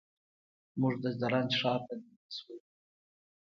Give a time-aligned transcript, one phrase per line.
[0.79, 2.65] موږ د زرنج ښار ته دننه شولو.